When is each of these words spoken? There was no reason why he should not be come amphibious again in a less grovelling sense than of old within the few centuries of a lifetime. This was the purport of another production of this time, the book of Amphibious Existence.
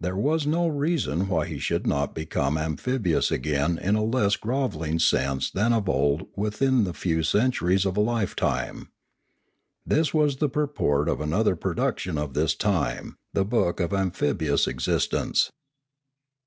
There 0.00 0.16
was 0.16 0.46
no 0.46 0.66
reason 0.68 1.28
why 1.28 1.44
he 1.44 1.58
should 1.58 1.86
not 1.86 2.14
be 2.14 2.24
come 2.24 2.56
amphibious 2.56 3.30
again 3.30 3.76
in 3.76 3.94
a 3.94 4.02
less 4.02 4.36
grovelling 4.36 4.98
sense 5.00 5.50
than 5.50 5.74
of 5.74 5.86
old 5.86 6.26
within 6.34 6.84
the 6.84 6.94
few 6.94 7.22
centuries 7.22 7.84
of 7.84 7.94
a 7.98 8.00
lifetime. 8.00 8.88
This 9.84 10.14
was 10.14 10.36
the 10.36 10.48
purport 10.48 11.10
of 11.10 11.20
another 11.20 11.56
production 11.56 12.16
of 12.16 12.32
this 12.32 12.54
time, 12.54 13.18
the 13.34 13.44
book 13.44 13.80
of 13.80 13.92
Amphibious 13.92 14.66
Existence. 14.66 15.52